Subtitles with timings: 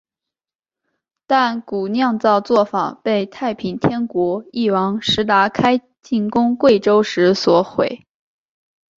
[1.27, 8.07] 但古酿造作房被太平天国翼王石达开进攻贵州时所毁。